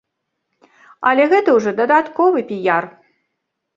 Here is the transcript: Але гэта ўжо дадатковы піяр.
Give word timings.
Але 1.11 1.27
гэта 1.35 1.49
ўжо 1.57 1.75
дадатковы 1.81 2.39
піяр. 2.51 2.85